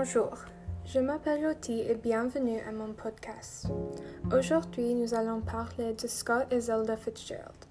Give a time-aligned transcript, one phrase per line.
[0.00, 0.30] Bonjour,
[0.86, 3.66] je m'appelle Lottie et bienvenue à mon podcast.
[4.32, 7.64] Aujourd'hui, nous allons parler de Scott et Zelda Fitzgerald.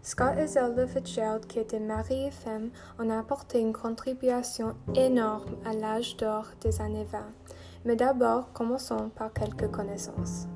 [0.00, 5.72] Scott et Zelda Fitzgerald, qui étaient mari et femme, ont apporté une contribution énorme à
[5.72, 7.18] l'âge d'or des années 20.
[7.84, 10.46] Mais d'abord, commençons par quelques connaissances.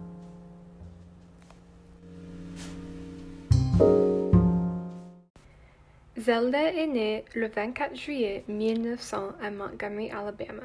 [6.16, 10.62] Zelda est née le 24 juillet 1900 à Montgomery, Alabama.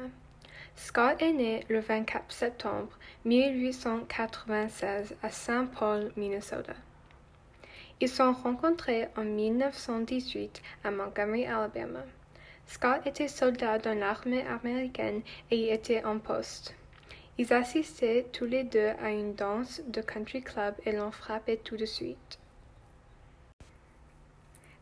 [0.74, 5.70] Scott est né le 24 septembre 1896 à St.
[5.78, 6.74] Paul, Minnesota.
[8.00, 12.04] Ils sont rencontrés en 1918 à Montgomery, Alabama.
[12.66, 16.74] Scott était soldat dans l'armée américaine et y était en poste.
[17.38, 21.76] Ils assistaient tous les deux à une danse de country club et l'ont frappé tout
[21.76, 22.38] de suite.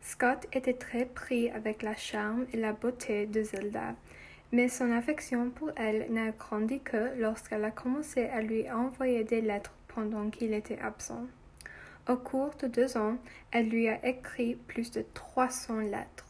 [0.01, 3.95] Scott était très pris avec la charme et la beauté de Zelda,
[4.51, 9.41] mais son affection pour elle n'a grandi que lorsqu'elle a commencé à lui envoyer des
[9.41, 11.25] lettres pendant qu'il était absent.
[12.09, 13.17] Au cours de deux ans,
[13.51, 16.25] elle lui a écrit plus de 300 lettres.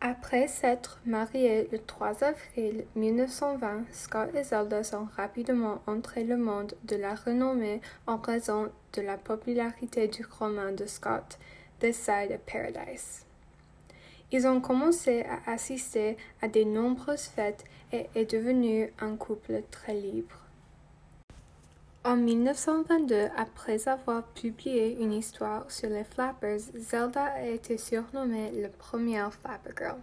[0.00, 6.74] Après s'être mariés le 3 avril 1920, Scott et Zelda sont rapidement entrés le monde
[6.84, 11.38] de la renommée en raison de la popularité du roman de Scott,
[11.80, 13.27] This Side of Paradise.
[14.30, 19.94] Ils ont commencé à assister à de nombreuses fêtes et est devenu un couple très
[19.94, 20.36] libre.
[22.04, 28.68] En 1922, après avoir publié une histoire sur les Flappers, Zelda a été surnommée la
[28.68, 29.98] première Flapper Girl.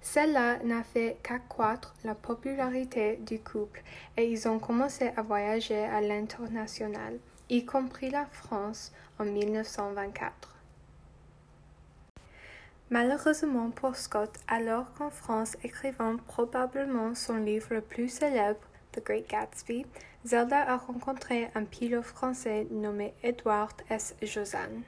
[0.00, 3.82] Celle-là n'a fait qu'accroître la popularité du couple
[4.16, 10.59] et ils ont commencé à voyager à l'international, y compris la France en 1924.
[12.90, 18.58] Malheureusement pour Scott, alors qu'en France écrivant probablement son livre le plus célèbre,
[18.90, 19.86] The Great Gatsby,
[20.24, 24.16] Zelda a rencontré un pilote français nommé Edward S.
[24.22, 24.82] Josanne.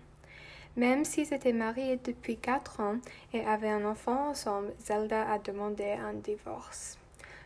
[0.76, 2.96] Même s'ils étaient mariés depuis quatre ans
[3.32, 6.98] et avaient un enfant ensemble, Zelda a demandé un divorce.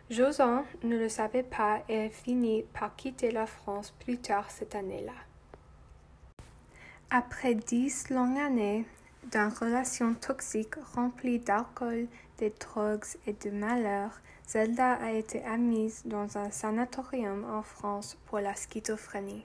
[0.09, 5.13] Josanne ne le savait pas et finit par quitter la France plus tard cette année-là.
[7.11, 8.87] Après dix longues années,
[9.33, 12.07] d'une relation toxique remplie d'alcool,
[12.39, 14.11] de drogues et de malheur,
[14.47, 19.45] Zelda a été admise dans un sanatorium en France pour la schizophrénie.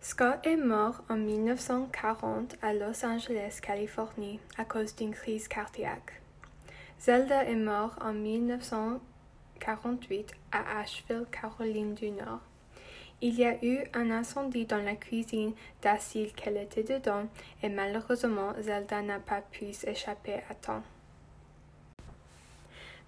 [0.00, 6.20] Scott est mort en 1940 à Los Angeles, Californie, à cause d'une crise cardiaque.
[7.00, 12.40] Zelda est mort en 1948 à Asheville, Caroline du Nord.
[13.26, 17.26] Il y a eu un incendie dans la cuisine d'acide qu'elle était dedans
[17.62, 20.82] et malheureusement Zelda n'a pas pu s'échapper à temps.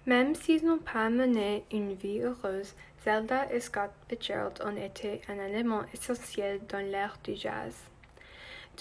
[0.07, 2.73] Même s'ils n'ont pas mené une vie heureuse,
[3.03, 7.75] Zelda et Scott Fitzgerald ont été un élément essentiel dans l'ère du jazz.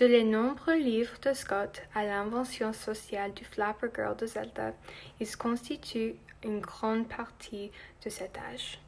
[0.00, 4.72] De les nombreux livres de Scott à l'invention sociale du Flapper Girl de Zelda,
[5.20, 7.70] ils constituent une grande partie
[8.02, 8.80] de cet âge.